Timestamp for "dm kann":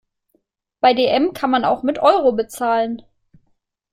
0.95-1.51